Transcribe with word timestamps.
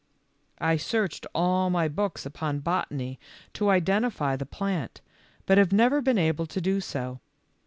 I 0.57 0.77
searched 0.77 1.27
all 1.35 1.69
my 1.69 1.87
books 1.87 2.25
upon 2.25 2.61
botany 2.61 3.19
to 3.53 3.69
identify 3.69 4.35
the 4.35 4.47
plant, 4.47 4.99
but 5.45 5.59
have 5.59 5.71
never 5.71 6.01
been 6.01 6.17
able 6.17 6.47
to 6.47 6.59
do 6.59 6.81
so. 6.81 7.19